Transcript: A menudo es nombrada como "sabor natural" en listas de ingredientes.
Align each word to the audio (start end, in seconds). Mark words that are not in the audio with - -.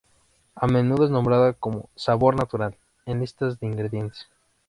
A 0.55 0.65
menudo 0.65 1.05
es 1.05 1.11
nombrada 1.11 1.53
como 1.53 1.91
"sabor 1.93 2.35
natural" 2.35 2.75
en 3.05 3.19
listas 3.19 3.59
de 3.59 3.67
ingredientes. 3.67 4.27